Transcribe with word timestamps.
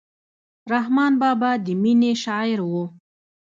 رحمان 0.73 1.13
بابا 1.21 1.51
د 1.65 1.67
مینې 1.81 2.11
شاعر 2.23 2.59
و. 2.71 2.71